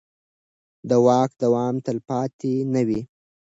د 0.89 0.91
واک 1.05 1.29
دوام 1.43 1.75
تلپاتې 1.85 2.53
نه 2.73 2.81
وي 2.87 3.01